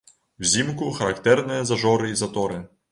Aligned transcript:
Узімку 0.45 0.89
характэрныя 1.01 1.71
зажоры 1.73 2.05
і 2.15 2.21
заторы. 2.25 2.61